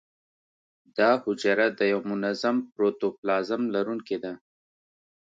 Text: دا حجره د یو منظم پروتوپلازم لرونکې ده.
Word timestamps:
دا 0.97 1.09
حجره 1.23 1.67
د 1.79 1.81
یو 1.91 1.99
منظم 2.11 2.55
پروتوپلازم 2.73 3.61
لرونکې 3.75 4.17
ده. 4.23 4.33